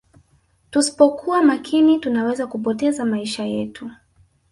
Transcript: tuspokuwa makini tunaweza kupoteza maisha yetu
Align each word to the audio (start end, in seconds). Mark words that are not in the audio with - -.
tuspokuwa 0.71 1.43
makini 1.43 1.99
tunaweza 1.99 2.47
kupoteza 2.47 3.05
maisha 3.05 3.45
yetu 3.45 3.91